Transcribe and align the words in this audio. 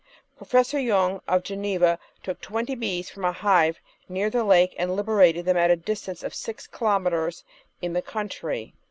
Professor 0.35 0.79
Yung 0.79 1.21
of 1.27 1.43
Geneva 1.43 1.99
took 2.23 2.41
twenty 2.41 2.73
bees 2.73 3.07
from 3.11 3.23
a 3.23 3.31
hive 3.31 3.77
near 4.09 4.31
the 4.31 4.43
lake 4.43 4.73
and 4.79 4.95
liberated 4.95 5.45
them 5.45 5.57
at 5.57 5.69
a 5.69 5.75
distance 5.75 6.23
of 6.23 6.33
six 6.33 6.65
kilometres 6.65 7.43
in 7.83 7.93
the 7.93 8.01
country. 8.01 8.73